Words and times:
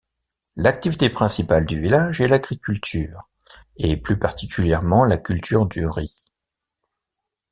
L'activité 0.55 1.11
principale 1.11 1.67
du 1.67 1.79
village 1.79 2.21
est 2.21 2.27
l'agriculture 2.27 3.29
et 3.77 3.97
plus 3.97 4.17
particulièrement 4.17 5.05
la 5.05 5.19
culture 5.19 5.67
du 5.67 5.85
riz. 5.85 6.25